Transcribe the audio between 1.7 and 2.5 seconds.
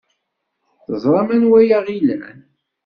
aɣ-ilan.